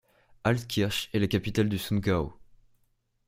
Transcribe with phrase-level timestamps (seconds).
[0.43, 2.33] Altkirch est la capitale du Sundgau.